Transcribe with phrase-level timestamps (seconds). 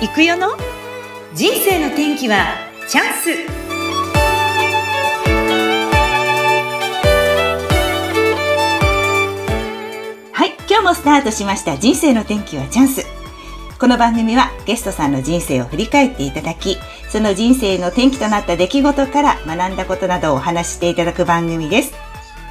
[0.00, 0.56] 行くよの？
[1.34, 2.54] 人生の天気は
[2.86, 3.30] チャンス。
[10.32, 11.76] はい今日もスタートしました。
[11.78, 13.04] 人生の天気はチャンス。
[13.80, 16.76] この番組はゲストさんの人生を振り返っていただき
[17.08, 21.92] その人生の転機となった出来事から学んだことなどをお話ししていただく番組です。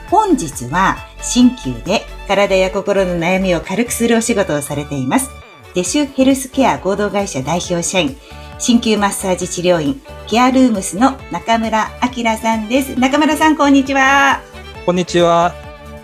[0.10, 5.30] 本日は新旧で体や心の悩みを軽くするお仕事をされています。
[5.78, 8.18] デシュヘルスケア合同会社代表社員
[8.58, 13.00] 鍼灸マッサージ治療院ケアルームスの中村明さんです。
[13.00, 14.42] 中村さんこんにちは。
[14.88, 15.54] こんにちは。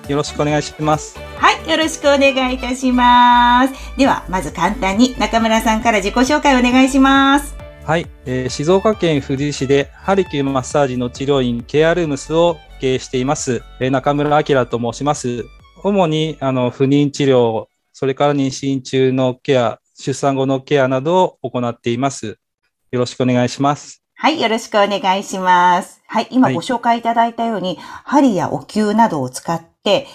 [0.08, 1.18] よろしくお願いします。
[1.38, 3.98] はいよろしくお願いいたします。
[3.98, 7.56] ではまず簡単に中村さんから自己紹介お願いします。
[7.84, 15.46] はい、えー、静岡県富士市でハリキューマッサージの治療院ケアルームスを経営しています、えー、中村明と申します。
[15.82, 17.66] 主にあの不妊治療
[18.04, 22.38] それから妊娠中のケア、出産後のケアなどを行っています。
[22.92, 24.04] よろしくお願いします。
[24.14, 26.02] はい、よろしくお願いします。
[26.06, 30.08] はい、今ご紹介いただいたように、はい、針やお灸などを使って、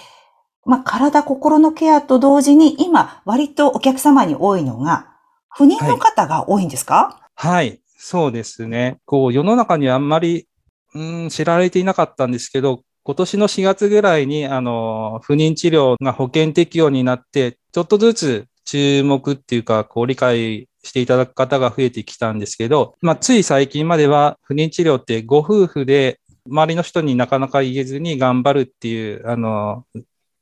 [0.67, 5.07] まあ、体、心のケアと同時に、今、割とお客様に多いのが、
[5.49, 8.99] 不妊の方が多いんですか、はい、はい、そうですね。
[9.07, 10.47] こう、世の中にあんまり、
[10.95, 29.87] うん、知られていなかったんですけど、今年の4月ぐらいに、あの、不妊治療が保険適用になって、ちょっとずつ注目っていうか、こう理解していただく方が増えてきたんですけど、まあ、つい最近までは不妊治療ってご夫婦で周りの人になかなか言えずに頑張るっていう、あの、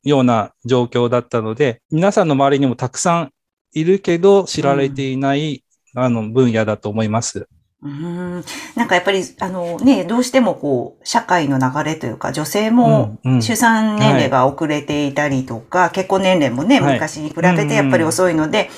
[0.03, 3.30] ような状況だったので、皆さんの周りにもたくさん
[3.75, 5.62] いるけど知られていない、
[5.95, 7.47] うん、あの分野だと思います。
[7.82, 8.44] うん。
[8.74, 18.70] なんかやっぱり、あのね、どうしてもこう、社会の流れというか、女性も出産年齢が遅れていたりとか、はい、結婚年齢もね、昔に比べてやっぱり遅いので、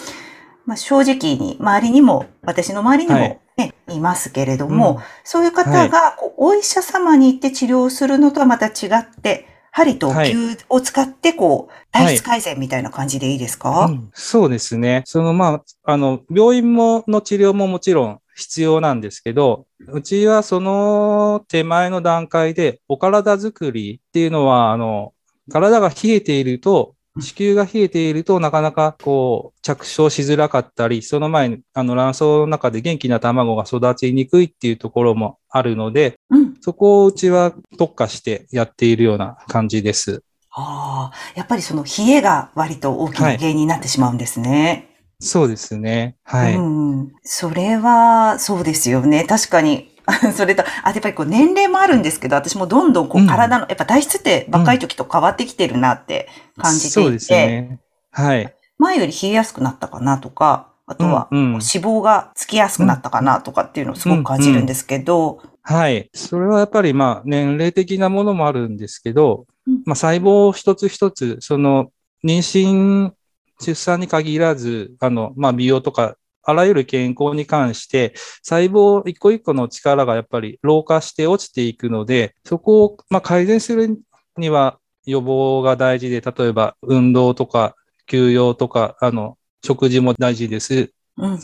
[0.66, 3.40] まあ、正直に周りにも、私の周りにもね、
[3.86, 15.02] はい、いますけれども、うん、そういう方がこうお医者様に行って治療するのとはまた違って、針と灸を使って、こう、体質改善みたいな感じでいいですか、はいうん、そうですね。
[15.06, 25.12] その、まあ、あの、病院もの治療ももちろん必要なんですけど、うちはその手前の段階で、お体づくりっていうのは、あの、
[25.50, 40.22] 体が冷えていると、子宮が冷えているとなかなかこう着床しづらかったり、その前にあの卵巣の中で元気な卵が育ちにくいっていうところもあるので、うん、そこをうちは特化してやっているような感じです。
[40.50, 44.86] ああ、やっぱりその冷えが割と大きな原因になってしまうんですね。
[44.90, 46.16] はいそうですね。
[46.22, 46.54] はい。
[46.56, 47.12] うん。
[47.22, 49.24] それは、そうですよね。
[49.24, 49.94] 確かに。
[50.34, 57.80] それと、あ、やっぱりこう年齢もあるんですけど、私もどんどんこう体の、うん、やっぱ体質って若い時と変わってきてるなって感じていて、うん、そうですね。
[58.10, 58.54] はい。
[58.78, 66.08] 前より冷えやすくなったかなとか、あとは脂肪がつきやすくなったかなとかっていうのをすごく感じるんですけど、はい。
[66.14, 69.46] それはやっぱりまあ年齢的なものもあるんですけど、
[69.84, 71.90] まあ細胞一つ一つ、その
[72.24, 73.12] 妊娠
[73.60, 83.98] 出産に限らず、あの、まあ、美容とか、あらゆる健康に関して、細胞一個一個の力がやっぱり老化して落ちていくので、そこを、ま、改善する
[84.36, 87.74] には予防が大事で、例えば運動とか
[88.06, 90.92] 休養とか、あの、食事も大事です。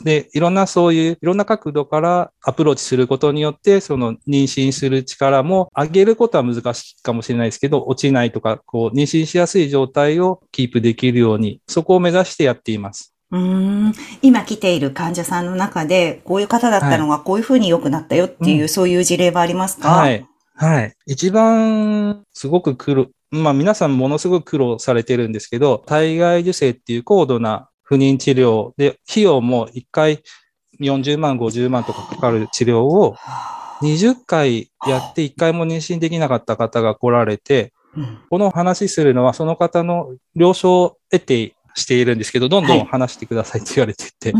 [0.04, 13.14] で、いろんなそういう、いろんな角度からアプローチすることによって、その妊娠する力も上げることは難しいかもしれないですけど、落ちないとか、こう、妊娠しやすい状態をキープできるように、そこを目指してやっています。
[13.30, 13.92] うん
[14.22, 19.88] 今来ている患者さんの中で、こういう方だったのがこういうふうに良くなったよっていう、はいうん、そういう事例はありますか？
[19.88, 20.24] はい。
[20.54, 20.94] はい。
[21.06, 30.22] 一番すごく苦労、まあ皆さんものすごく苦労されてるんですけど、体外受精っていう高度な不妊治療で、費用も1回
[30.80, 33.16] 40万、50万とかかかる治療を
[33.82, 37.72] 20回やって1回も妊娠できなかった方が来られて、
[38.30, 44.32] この話するのはその方の了承を得てしているんですけど、どんどん話してくださいって言われてて、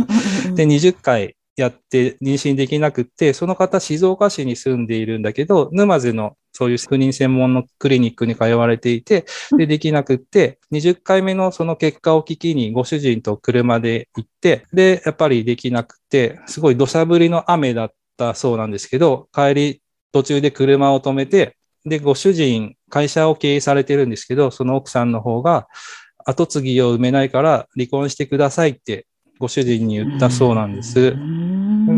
[0.55, 9.27] で、20回やって妊娠できなくって、その方静岡市に住んでいるんだけど、沼津のそういう不妊専門のクリニックに通われていて、
[9.59, 25.67] で、できなくって、20回目のその結果を聞きにご主人と車で行って、で、やっぱりできなくて、すごい土砂降りの雨だったそうなんですけど、帰り途中で車を止めて、で、ご主人、会社を経営されてるんですけど、その奥さんの方が、
[26.25, 29.07] 後継ぎを埋めないから離婚してくださいって
[29.39, 31.17] ご主人に言ったそうなんです。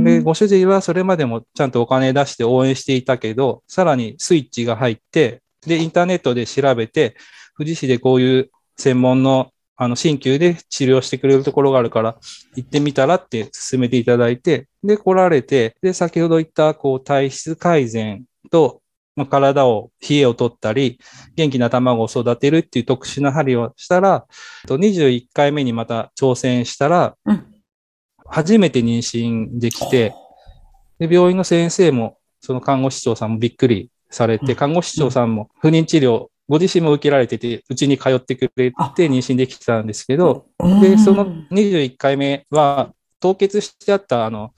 [0.04, 7.16] で、ご主人はそれまでもちゃんとお金出して応援していたけど、さらにスイッチが入って、で、インターネットで調べて、
[7.56, 12.16] 富士市でこういう専門のあの、鍼灸で治療してくれるところがあるから、
[12.54, 18.80] 行ってみたらって勧めていただいて、で、来られて、で、先ほど言った、こう、体質改善と、
[19.16, 21.00] まあ、体を、冷えを取ったり、
[21.34, 24.26] 元気な卵を育てるっていう特殊な針をしたら、
[24.66, 27.46] と21回目にまた挑戦したら、うん。
[28.28, 30.12] 初めて妊娠できて、
[30.98, 34.54] で、病院の先生も、その看護師長さんもびっくりされて、うん。
[34.54, 40.80] 看護師長さんも不妊治療、ご自身も受けられてて、うちに通ってくれあて妊娠できたんですけど、うん。
[40.80, 44.52] で、その21回目は、凍結してあった、あの、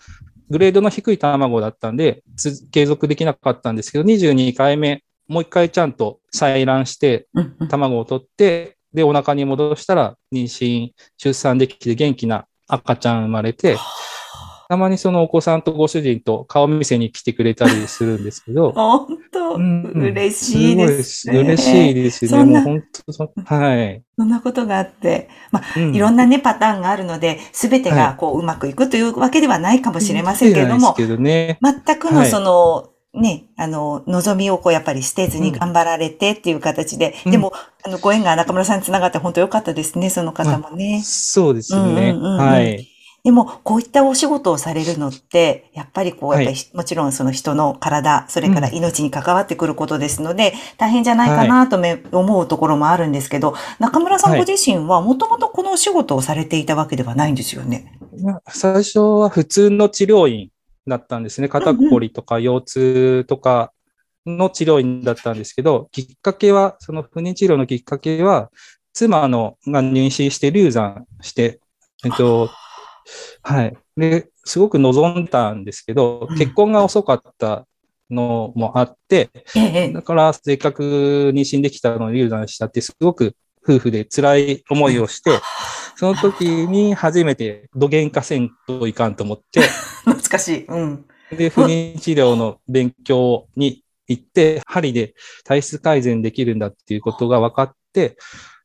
[0.50, 7.28] グレードの低い卵だったんで、つ継続できなかったんですけど、22回目、もう一回ちゃんと採卵して、
[7.68, 13.76] 卵を取って、で、お腹に戻したら、妊娠、出産できて元気な赤ちゃん生まれて、
[14.68, 21.38] たまにそのお子さんとご主人と顔見せに来てくれたりするんですけど、 本当、うん嬉しいですね。
[21.38, 22.28] 嬉しいですね。
[22.28, 24.02] そんなもう本当そ、はい。
[24.18, 31.58] そんなことがあって、まあ、うんいろんなね、パターンがあるので、すべてはいがこう、うまくいくというわけではないかもしれませんけれども、けどね。
[31.62, 37.52] 全くのはいその、ね、あの、望みをこう、やっぱり捨てずにうん頑張られてっていう形で、うんでも、
[37.84, 41.00] あの、ご縁が中村さんにつながって本当良かったですね、その方もね。
[41.02, 42.10] そうですよね。
[42.10, 42.97] うんうんうんうんはい。
[43.24, 46.44] でも、こういったお仕事をされるのって、やっぱりこう、はい。
[46.44, 54.40] やっぱりもちろんその人の体、それから命に関わってくることですので、大変じゃないかなとめ思うところもあるんですけど、中村さんはい。
[54.40, 57.98] ご自身はもともとこのお仕事をされていたわけではないんですよね？
[58.22, 60.50] まあ最初は普通の治療院
[60.86, 61.48] だったんですね。
[61.48, 63.72] 肩こりとか腰痛とか
[64.26, 68.50] の治療院だったんですけど、きっかけは、その不妊治療のきっかけは、
[68.92, 71.60] 妻のが妊娠して流産して、
[72.04, 72.50] えっと、
[73.43, 73.76] はい。
[73.96, 77.66] で、すごく望んだんですけどうん、結婚が遅かった
[78.10, 79.93] のもあって、ええ。
[79.93, 80.82] だから、せっかく
[81.34, 85.31] 妊娠できたのに流産したって、すごく夫婦で辛い思いをして、
[85.96, 89.61] その時に初めて土幻化せんといかんと思って、
[90.04, 90.64] 懐かしい。
[90.66, 91.04] うん。
[91.31, 95.14] で、不妊治療の勉強に行って、針で
[95.44, 98.16] 体質改善できるんだっていうことが分かって、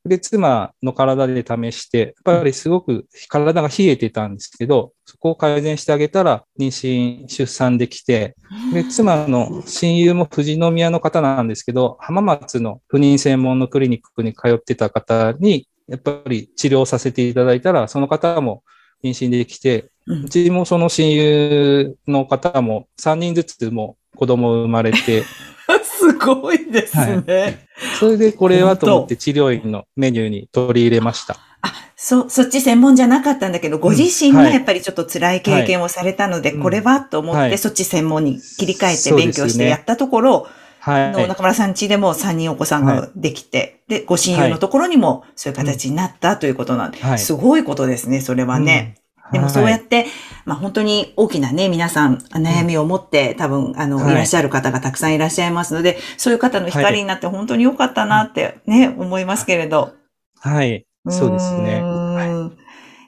[0.06, 8.36] で、妻の体で試して、やっぱりすごく体が冷えてたんですけど、そこを改善してあげたら、妊娠、出産できて、
[8.74, 18.64] で、妻の親友も富士宮の方なんですけど、浜松の不妊専門のクリニックに通ってた方に、やっぱり治療させていただいたら、その方も
[19.04, 25.24] 妊娠できて、うちもその親友の方も3人ずつも子供生まれて、
[25.84, 27.68] すごいですね。
[28.04, 31.38] それでこれはと思っ本て治療院のメニューに取り入れました。
[31.62, 34.46] あ、そ、そっち専門じゃなかったんだけど、ご自身うんはい。
[34.48, 36.60] がやっぱりちょっと辛い経験をされたので、はい。
[36.60, 37.58] これはと思って、はい。
[37.58, 40.48] そっち専門に切り替えて勉強してやったところ、
[40.80, 41.04] はい。
[41.06, 47.20] あの中村さん家でも3人お子さんができて、で、ご親友のところにもそういう形になったということなんで、はい。
[47.20, 48.96] すごいことですね、それはね。
[49.28, 50.06] うんでもそうやっはいて、
[50.46, 59.94] まあ本当に大きなね、皆さん悩みを持って、多分、あの、はいいらっしゃる方がたくさんいらっしゃいますので、そういう方の光になって本当に良かったなってね、思いますけれど。
[60.40, 60.86] はい。
[61.10, 61.80] そうですね。
[61.82, 62.58] うはいーん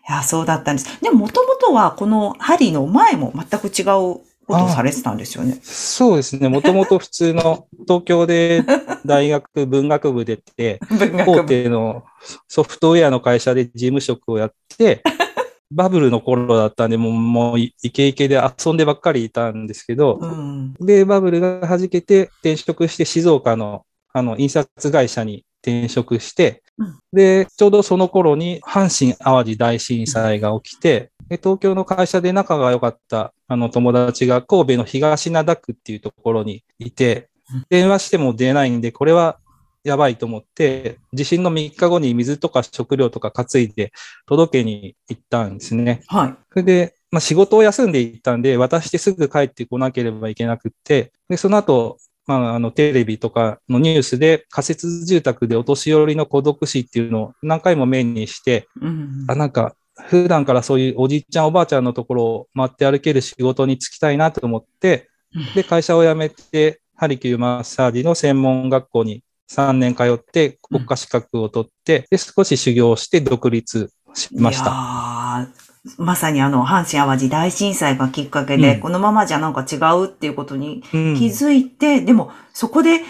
[0.08, 1.02] いや、そうだったんです。
[1.02, 5.60] でも、もともとは、この針の前も全く違うことをされてたんですよね。
[5.64, 6.48] そうですね。
[6.48, 8.64] もともと普通の 東京で
[9.06, 10.80] 大学文学部出て、
[11.26, 11.44] 大。
[11.46, 12.04] 手の
[12.48, 15.02] ソフトウェアの会社で事務職をやって、
[15.72, 20.74] バブルの頃だったんで、もう、もうイケイケで遊んでばっかりいたんですけど、うん。
[20.76, 39.38] で、バブルが弾けて転職して静岡のあの印刷会社に転職して、うんで、ちょうどその頃に阪神淡路大震災が起きて、で東京の会社で仲が良かったあの友達が神戸の東灘区っていうところにいてうん、電話しても出ないんで、これは
[39.85, 43.94] やばいと思って、地震の3日後に水とか食料とか担いで
[44.25, 46.01] 届けに行ったんですね。
[46.07, 46.35] はい。
[46.51, 59.25] それで、まあ、仕事を休んでいったんで、渡してすぐ帰ってこなければいけなくって、で、その後、まあ、あの、テレビとかのニュースで仮設住宅でお年寄りの孤独死っていうのを何回も目にして、うん。
[59.27, 59.75] あ、なんか、
[60.07, 65.09] 普段からそういうおじいちゃんおばあちゃんのところを回って歩ける仕事に就きたいなと思って、
[65.54, 74.71] で、会社を辞めて、ハリキューマッサージの専門学校に3年通って、国家資格を取って、で、少し修行して独立しました。
[74.71, 75.66] ー
[75.97, 83.02] まさにあの、阪神淡路大震災がきっかけで、うんこのままじゃなんか違うっていうことにうん気づいて、でも、そこで、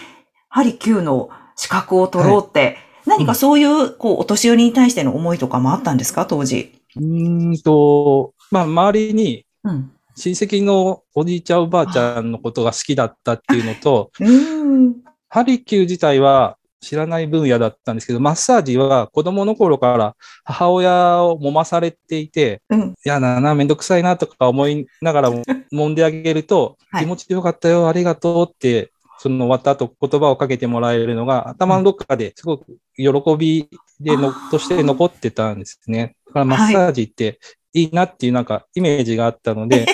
[0.49, 6.73] ハリキューの資格を取ろうって、何かそういう、こう、お年寄りに対しての思いとかもあったんですか、当時。
[6.97, 9.91] うーんと、まあ、周りにうん。
[10.17, 14.95] 親戚のおじいちゃんおばあちゃんのことが好きだったっていうのと、うーん。
[15.35, 20.15] ハリキュー自体は知らない分野だったんですけど、マッサージは子供の頃から
[20.45, 22.95] 母親を揉まされていて、うん。
[23.03, 33.05] 嫌だな、めんどくさいなとか思いながらも 揉んであげると、はい気持ちよかったよ、ありがとうって、その終わった後言葉をかけてもらえるのが頭のどっかですごく喜
[33.37, 36.15] びでのあーとして残ってたんですね。
[36.27, 37.39] だからマッサージって
[37.73, 39.85] いいなっていうなんかイメージがあったので、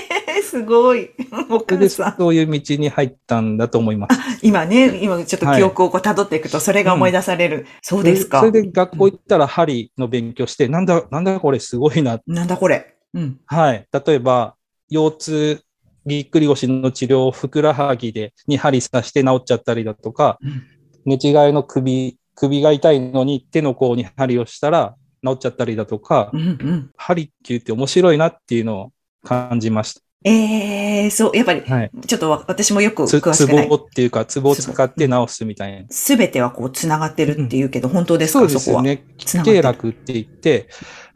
[0.41, 1.11] すごい。
[1.49, 2.15] お母さん。
[2.17, 4.39] そういう道に入ったんだと思います。
[4.41, 7.65] 今ね、今ちょっと記憶をこう辿っていくと、それが思い出される。
[7.81, 8.39] そうですか。
[8.39, 12.19] それで学校行ったら針の勉強して、なんだ、なんだこれすごいな。
[12.27, 12.95] なんだこれ。
[13.13, 13.39] うん。
[13.45, 13.87] はい。
[13.91, 14.55] 例えば、
[14.89, 15.63] 腰痛、
[16.05, 20.63] ぎっくり腰の治療をふくらはぎでに針刺して治っちゃったりだとか、うん
[21.05, 24.95] 寝違いの首、首が痛いのに手の甲に針をしたら
[25.25, 26.91] 治っちゃったりだとかう、んうん。
[26.95, 28.91] 針ってって面白いなっていうのを
[29.23, 31.73] 感じましええそう、やっぱり、た。
[31.73, 31.91] はい。
[32.05, 33.75] ちょっとわ私もよく詳しくないボ。
[33.75, 35.87] っていうか、ツボを使って治すみたいな。
[35.89, 38.83] すべてはこう、つながってるっていうけど、本当ですそうかそこは。
[38.83, 39.51] ですよね。
[39.51, 40.67] 経絡って言って、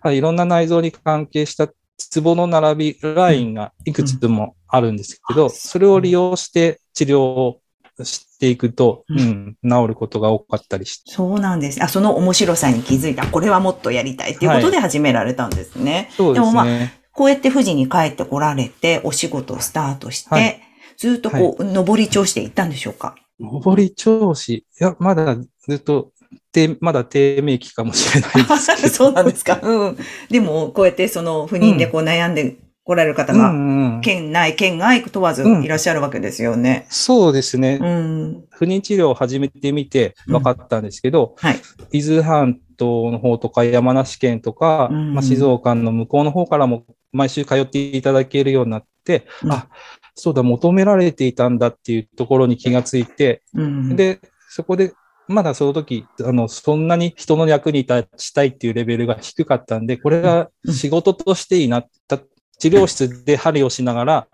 [0.02, 7.62] はい、いろんな内臓に関係したツボの並び、ラインがいくつもあるんですけど、うんそれを利用して治療を
[8.04, 11.12] していくと、ううんん、治ることが多かったりして。
[11.12, 11.82] そうなんです。
[11.84, 13.26] あ、その面白さに気づいた。
[13.28, 16.10] これはもっとやりたいっていうことで始められたんですね。
[16.18, 17.05] そうですでもまあね。
[17.16, 20.62] こうやって富士に帰ってこられて、お仕事をスタートして、はい
[20.98, 23.16] ずっとこう、上り調子で行ったんでしょうか？
[23.38, 24.50] 上り調子？
[24.50, 26.12] いや、まだずっと、
[26.54, 28.88] 低まだ低迷期かもしれないですけど。
[28.88, 29.60] そうなんですか。
[29.62, 29.98] うん。
[30.30, 32.56] でも、こうやってその不妊でこう悩んで
[32.86, 36.86] こられる方が、うんうん、県内、県外問わずうんいらっしゃるわけですよね。
[36.90, 37.80] そうですね。
[37.82, 38.46] うん。
[38.52, 41.60] 不妊治療を始めてみて分かったんですけど、はい。
[41.92, 49.68] 伊豆半島の方とか山梨県とか、うんまあ、静岡の向こうの方からも毎週通っていただけるようになって、うんあ、
[50.16, 54.20] そうだ、求められていたんだっていうところに気がついて、うん、で、
[54.50, 54.94] そこで、
[55.28, 61.84] まだその時、あの、そんなに人の役に立ちたいっていうレベルが低かったんで、これが仕事としていいな。
[62.08, 62.20] た
[62.58, 64.28] 治療室で針をしながら、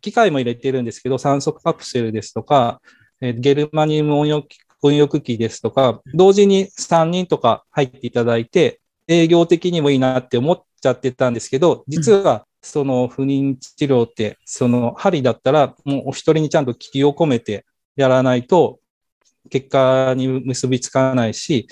[0.00, 2.80] 機械も入れてるんですけど、酸素カプセルですとか、
[3.20, 4.46] えーゲルマニウム温浴
[4.82, 17.64] 温浴器ですとか、同時に3人とか入っていただいて、営業的にもいいなって思っちゃってたんですけど、実はその不妊治療って、その針だったらもうお一人にちゃんと気を込めて
[17.96, 18.80] やらないと、
[19.50, 21.66] 結果に結びつかないし、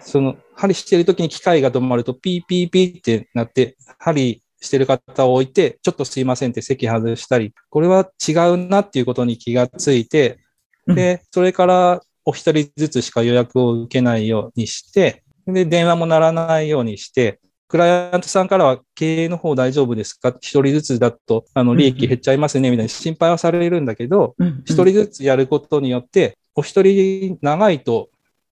[0.00, 10.38] その針してる時に機械が止まるとピーピーピーってなって、針してる方を置いて、ちょっとすいませんって席外したり、これは違うなっていうことに気がついて、
[10.86, 17.40] で、それからお一人ずつしか予約を受けないようにして、で、電話も鳴らないようにして、
[17.72, 20.28] クライアントさんからは経営の方大丈夫ですか？
[20.40, 28.10] 一人ずつだと、あの、利益減っちゃいますね、みたいな心配はされるんだけど、うん一人ずつやることによって、お一人長いと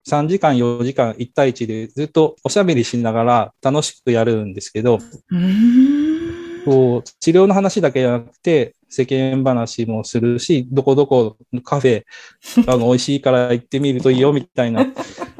[0.08, 4.98] 3時間、4時間、1対1でずっとおしゃべりしながら楽しくやるんですけど。
[6.64, 12.04] こう治療の話だけじゃなくて、世間話もするし、どこどこのカフェ、
[12.66, 14.86] あの、美味しいから行ってみるといいよ、みたいな。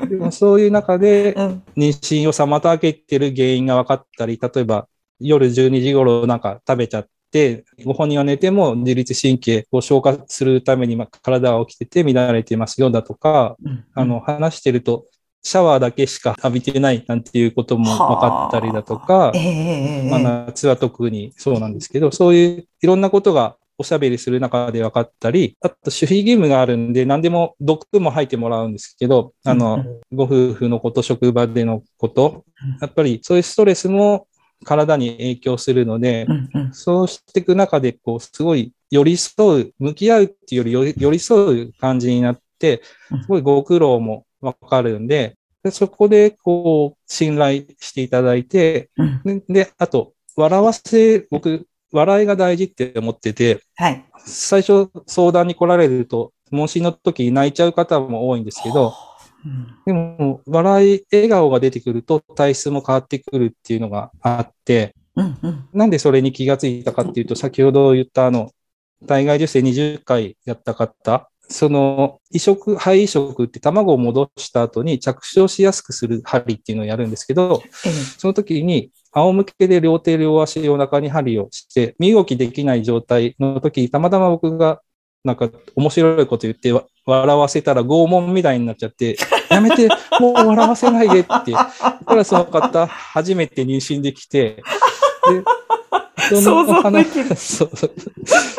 [0.09, 1.63] でもそういう中で、うん。
[1.77, 4.89] 妊娠を妨げてる原因が分かったり、例えば
[5.19, 13.85] 夜12時頃なんか食べちゃって、ご本人は寝ても自律神経を消化するためにまあ体が起きてて乱れてますよだとか、うん。
[13.95, 15.07] あの、話してると
[15.43, 20.11] シャワーだけしか浴びてないなんていうことも分かったりだとかえ、え。
[20.11, 29.83] まあ、夏は特にそうなんですけど、そういういろんなことがおしゃべりする中で分かったり、あと守秘義務があるんで何でも毒も吐いてもらうんですけど、あの、
[30.13, 34.27] ご夫婦のこと、職場でのことうん、やっぱりそういうストレスも
[34.67, 36.27] 体に影響するので
[36.73, 48.91] そうしていく中で、こう、すごい寄り添う、向き合うっていうより寄り添う感じになってうん、すごいご苦労もわかるんで、でそこで、こう、信頼していただいて、
[49.49, 54.05] であと、笑わせ、僕、笑いが大事って思ってて、はい。
[54.25, 58.93] 最初相談に来られると、問診の時泣いちゃう方も多いんですけど、
[59.45, 59.67] うん。
[59.87, 65.69] でも、笑い、笑顔が出てくると体質も変わってくるっていうのがあって、うんうん。
[65.73, 68.51] なんでそれに気がついたかっていうと、先ほど言ったあの、
[69.07, 84.81] 体外受精20回やった方、その移植、肺移植って卵を戻した後に着床しやすくする針っていうのをやるんですけど、ええその時に仰向けで両手両足お腹に針をして、身動きできない状態の時、たまたま僕が
[85.25, 89.17] なんか面白いこと言ってわ笑わせたら拷問みたいになっちゃって、
[89.51, 89.89] やめて、
[90.21, 91.51] もう笑わせないでって。
[91.51, 91.73] だ
[92.07, 94.63] からその方、初めて妊娠できて、で。
[96.37, 97.93] そうそう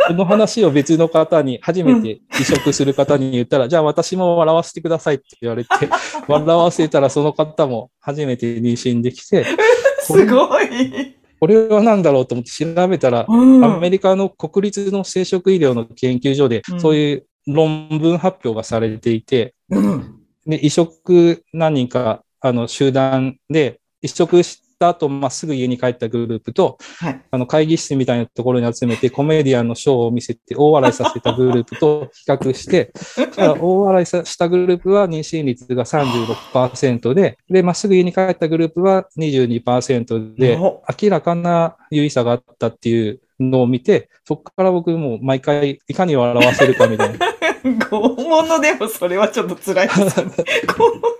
[0.08, 5.70] その話を別の方に、初めて移植する方に言ったら、じゃあ私も笑わせてくださいって言われて、
[6.28, 9.46] 笑わせたらその方も初めて妊娠できて、
[10.02, 11.16] すごい。
[11.40, 20.18] これは何だろうと思って調べたら、うんアメリカの国立の生殖医療の研究所でう、んそういう論文発表がされていて、うん。
[20.46, 27.22] で移植何人か、あの、集団で、移植した後、まっすぐ家に帰ったグループと、はい。
[27.30, 32.92] あの、会議室みたいなところに集めて、コメディアンのショーを見せて、大笑いさせたグループと 比較して、
[33.38, 47.28] 大笑いさしたグループは妊娠率が36%で、で、まっすぐ家に帰ったグループは22%でお、明らかな有意差があったっていうのを見て、そこから僕もう毎回いかに笑わせるかみたいな。
[47.64, 50.32] 拷問でもそれはちょっと辛いですね。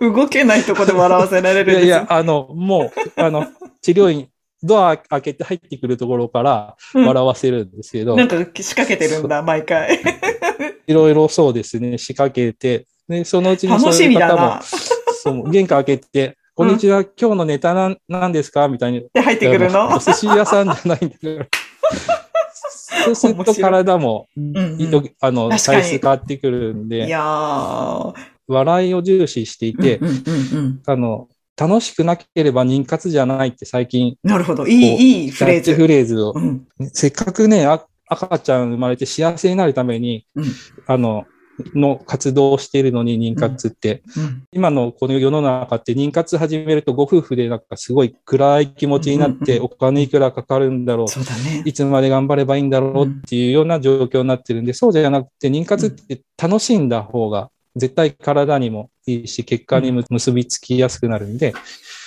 [0.00, 3.46] 動けないとこで笑わせられるんですよいやいや、あの、もう、あの、
[3.80, 4.28] 治療院、
[4.62, 10.00] ドア開けて入ってくるところからうん笑わせるんですけど、なんか仕掛けてるんだ、毎回。
[10.86, 19.06] いろいろそうですね、仕掛けて、で、そのうちにそういう方もそう、玄関開けて、こんにちは、今日のネタなんなんですかみたいに。
[19.14, 19.96] で入ってくるの？
[19.96, 21.46] お寿司屋さんじゃないんだから。
[23.04, 24.80] そうすると体も、んうん。
[24.80, 28.14] いあの、体質変わってくるんいで、やー。
[28.48, 30.82] 笑いを重視していて、うんうんうんうん。
[30.86, 34.66] あの、楽しくなければ妊活じゃないって最近、なるほど。
[34.66, 35.74] いい、いいフレーズ。
[35.74, 36.32] フレーズを。
[36.34, 36.66] う、ん。
[36.92, 40.44] せっかくね、あ赤ちゃん生まれて幸せになるために、うん。
[40.86, 41.24] あの、
[41.74, 44.44] の活動をしているのに妊活って、うん。
[44.52, 51.68] 今のこの世の中って妊活始めるとご夫婦でなんかすごい暗い気持ちになって、うんお金いくらかかるんだろう。
[51.68, 61.54] いつまで頑張ればいいんだろうっていうような状況になってるんで、そうじゃなくて妊活って楽しんだ方が絶対体にもいいし、結果にむ結びつきやすくなるんで、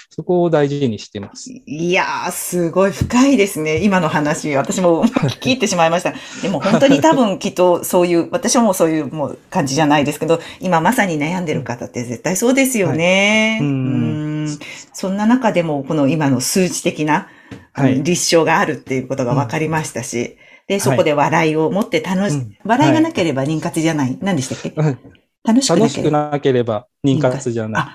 [0.09, 1.49] そこを大事にしてます。
[1.65, 3.83] いやー、すごい深いですね。
[3.83, 4.55] 今の話。
[4.55, 6.13] 私も 聞き入ってしまいました。
[6.41, 13.57] でも本当に多分きっとそういう、私はもうそういうもう感じじゃないですけど、今まさに悩んでる方って絶対そうですよね。
[13.59, 13.81] はいうんう
[14.47, 14.59] ん
[14.93, 17.27] そんな中でも、この今の数値的な、
[17.73, 24.17] はい立証があるっていうことが分かりましたし、で、そこで笑いを持って楽し、うん笑いがなければ妊活じゃない。
[24.21, 24.71] 何でしたっけ？
[24.75, 24.97] うん
[25.43, 26.29] 楽しくな楽しくければ。
[26.31, 27.85] なければ妊活じゃない。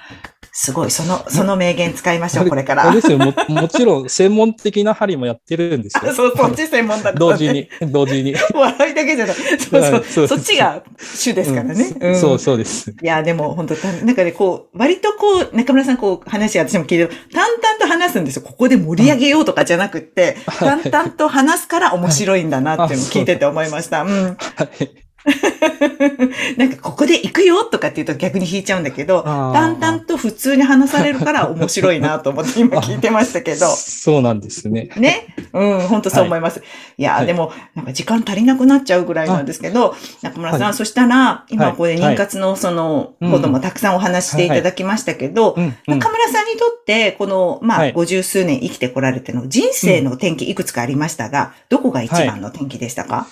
[0.53, 0.91] すごい。
[0.91, 2.91] その、その名言使いましょう、これから。
[2.93, 6.13] ですよも、 もちろん専門的な針もやってるんですよ。
[6.15, 7.19] そう、そっち専門だから、ね。
[7.19, 8.35] 同時に、同時に。
[8.55, 9.37] 笑いだけじゃない。
[9.37, 10.05] そうはいそう。
[10.05, 10.83] そうそっちが
[11.15, 11.95] 主ですからね。
[12.01, 12.91] うんそうそうです。
[12.91, 18.43] いや、でも本当たなんかね、こう、割とこう、中村さんこう、話私も聞いてる淡々と話すんですよ。
[18.43, 24.03] ここで盛り上げようとかじゃなくって、淡々と話すから面白いんだなっていうのを聞いてて思いました。
[24.03, 24.37] うん。
[24.57, 25.10] はい
[26.57, 33.67] なんかここで行くよとかって言うと逆に引いちゃうんだけど、淡々と普通に話されるから面白いなと思って今聞いてましたけど。
[33.67, 34.89] そうなんですね。
[34.97, 35.35] ね？
[35.53, 36.63] うん、本当そう思います。
[36.97, 37.27] い、や、はい。
[37.27, 40.75] でも、なんか時間足りなくなっちゃうぐらいなんですけど、中村さん、はい。
[40.75, 45.57] そしたら、今はいこれ妊活のその、うんこともたくさんお話ししていただきましたけど、
[45.87, 47.93] 中村さんにとって、この、まあ、はい。
[47.93, 53.27] 五十数年生きてこられての人生の転機いくつかありましたが、どこが一番の転機でしたか、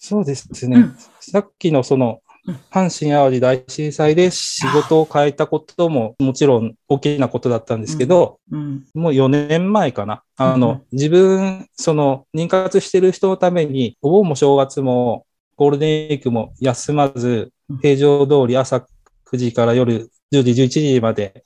[0.00, 0.76] そうですね。
[0.76, 0.96] うん
[1.30, 8.84] さっきのそのうん、阪神淡路大震災で仕事を変えたことももちろん大きなことだったんですけど、うん。
[8.94, 10.22] もう4年前かな。
[10.36, 10.60] あうん。
[10.60, 18.86] の、自分、その、妊活してる人のために、お盆も正月もゴールデンウィークも休まずうん、平常通り朝
[19.24, 21.44] 9時から夜10時、11時まで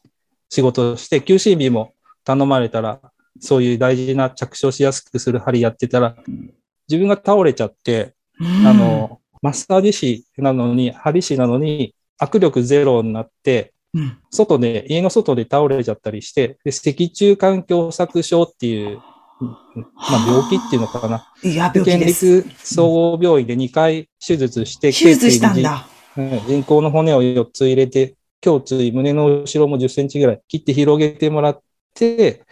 [0.48, 3.00] 仕事をして、休診日も頼まれたら、
[3.38, 6.52] そういう大事な着床しやすくする針やってたらうん、
[6.88, 19.00] 自分が倒れちゃって、あの、マッサージ師なのに、針師なのに、握力ゼロになって、うん、外で、家の外で倒れちゃったりして、で脊柱管狭窄症っていう、
[19.40, 19.56] うんま
[19.94, 21.32] あ病気っていうのかな。
[21.42, 22.42] いや、病気県です。
[22.42, 25.86] 立総合病院で2回手術して、手術したんだ。
[26.16, 31.60] うん人工の骨を4つ入れて、胸椎、胸の後ろも10センチぐらい切って広げてもらっ
[31.94, 32.44] て、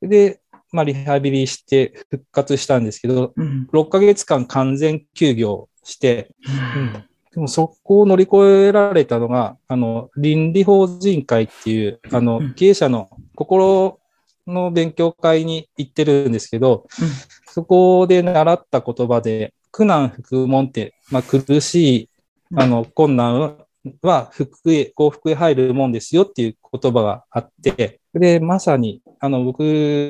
[0.00, 0.40] で、
[0.72, 3.68] まあリハビリして復活したんですけど、うん。
[3.72, 6.34] 6ヶ月間完全休業して、
[6.74, 7.04] うん。
[7.32, 8.36] でもそこを乗り越
[8.68, 14.00] えられたのが、あの、倫理法人会っていう、あのうん、経営者の心
[14.46, 17.08] の勉強会に行ってるんですけど、うん。
[17.46, 22.10] そこで習った言葉で、苦難福門って、まあ、苦しい、
[22.50, 22.60] うん。
[22.60, 23.58] あの、困難
[24.02, 29.62] は福へ、幸福へ入るもんですよっていう言葉があって、で、まさに、あの、僕、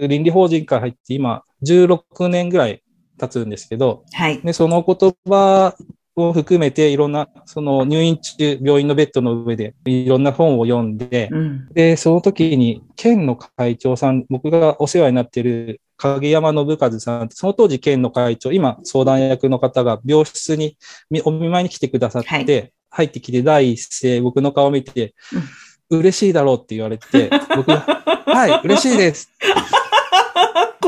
[0.08, 2.82] 倫理法人会入って今、16年ぐらい
[3.18, 4.40] 経つんですけど、はい。
[4.40, 5.74] で、その言葉
[6.14, 11.68] を含めて、いろんな、その入院中、病院のベッドの上で、いろんな本を読んで、うん。
[11.72, 20.76] で、その時に、県の会長さん、僕がお世話になっている影山信和さん、その当時県の会長、今相談役の方が病室に
[21.24, 25.14] お見舞いに来てくださって、はい入ってきて第一声、僕の顔を見て、
[25.90, 27.80] 嬉しいだろうって言われて、僕が、
[28.24, 29.30] はい、嬉しいです。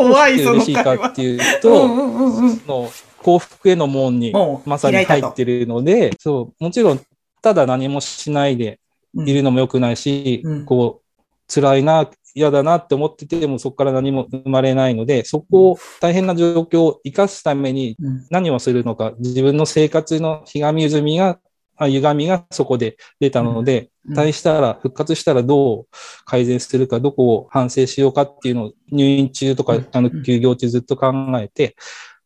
[0.03, 0.95] 怖い、その嬉しいか。
[0.95, 2.57] っていううと、んうんうんうん。
[2.57, 2.91] その
[3.23, 4.33] 幸福への門に
[4.65, 7.01] まさに入ってるので、そう、もちろん、
[7.43, 8.81] ただ何もしないで
[9.15, 21.39] いるのも良くないし、うんこう、辛いな、嫌だなって思ってても、そこから何も生まれないので、そこを大変な状況を生かすためにうん何をするのか、自分の生活のひがみゆずみが、あ
[21.87, 25.87] 歪みがそこで出たので、うん退したら、復活したらどう
[26.25, 31.77] 改善するか、どこを反省しようかっていうのを入院中とかうん、あの、休業中ずっと考えて、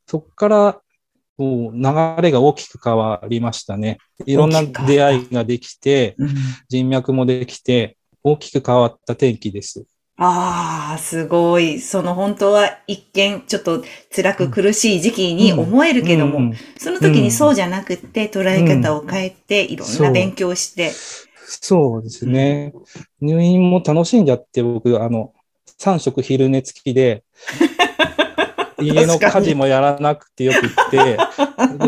[0.06, 0.80] そこから、
[1.38, 3.98] もう流れが大きく変わりましたね。
[4.26, 6.28] いろんな出会いができて、うん
[6.68, 9.84] 人脈もできて、大きく変わった天気です。
[10.16, 11.80] ああ、すごい。
[11.80, 13.82] その本当は一見ちょっと
[14.14, 20.90] 辛く苦しい時期に思えるけども、うんうんその時にそうじゃなくって捉え方を変えて、いろんな勉強をして。
[21.46, 22.72] そうですね。
[23.20, 25.32] 入院も楽しんじゃって、僕、あの、
[25.78, 27.22] 3食昼寝付きで、
[28.80, 31.18] 家の家事もやらなくてよくって、で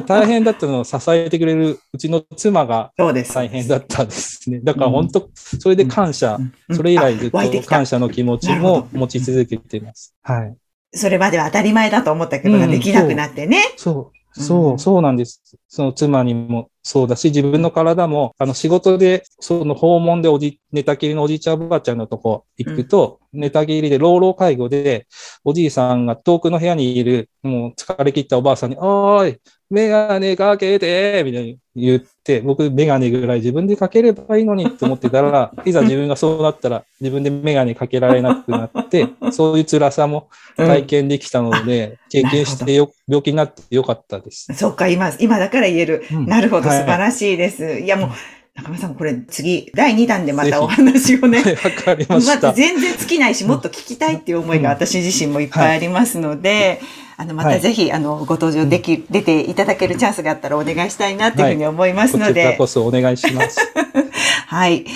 [0.06, 2.92] 大変だったのを支えてくれるうちの妻が。
[2.96, 4.60] 大変だったんですね。
[4.60, 10.14] だから本当、それで感謝、うんそれ以来ずっと感謝の気持ちも持ち続けています。
[10.22, 10.56] はい。
[10.92, 13.62] それまでは当たり前だと思ったけど、うんできなくなってね。
[13.76, 15.40] そう、うんそう、そうなんです。
[15.68, 25.06] その妻にもそうだし、自分の体も、あの仕事で、その訪問でおじ、寝たきりのおじいちゃんおばあちゃんのとこ行くと、寝たきりで老老介護で、
[25.44, 44.52] おじいさんが遠くの部屋にいる、もう疲れ切ったおばあさんに、おーい、メガネかけて、みたいに言って、僕メガネぐらい自分でかければいいのにって思ってたら、 いざ自分がそうなったら自分でメガネかけられなくなって、そういう辛さもうん体験できたので、経験してよ、病気になってよかったです。
[44.54, 46.04] そっか、今、今だから言える。
[46.12, 47.80] うんなるほど、はい素晴らしいです。
[47.80, 48.08] いや、もう、
[48.54, 51.42] 中村さん、これ次、第2弾でまたお話をね。
[51.42, 52.52] はい、わかりましまた。
[52.52, 56.80] 全然尽きないし、もっと聞きたいっていう思いがうん私自身もいっぱいありますので、
[57.16, 63.58] あの、またぜひ、あの、ご登場でき、出ていただけるチャンスがあったらお願いしたいなっていうふうに思いますこちらので、こそお願いします。
[64.46, 64.82] はい。
[64.82, 64.94] 今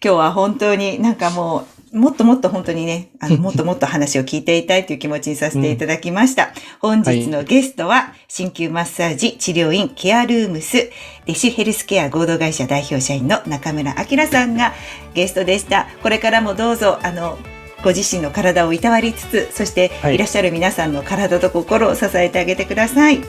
[0.00, 6.52] 日は本当になんかもう、もっともっと本当にね、あの、 もっともっと話を聞いていたいという気持ちにさせていただきました。
[6.80, 10.90] 本日のゲストは、鍼灸マッサージ治療院ケアルームス、
[11.26, 14.74] デシュヘルスケア合同会社代表社員の中村明さんが
[15.14, 15.86] ゲストでした。
[16.02, 17.38] これからもどうぞ、あの、
[17.84, 23.20] ご自身の体をいたわりつつ、そしてはいいらっしゃる皆さんの体と心を支えてあげてください。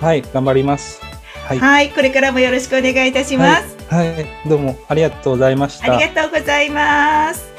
[0.00, 1.00] はい、頑張ります。
[1.46, 1.58] はい。
[1.58, 3.76] はい、これからもよろしくお願いいたします。
[3.88, 5.94] はい、はいどうもありがとうございました。
[5.94, 7.55] ありがとうございます。